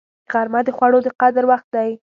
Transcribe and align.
غرمه 0.31 0.59
د 0.65 0.69
خوړو 0.77 0.99
د 1.05 1.07
قدر 1.21 1.43
وخت 1.51 1.67
دی 1.75 1.91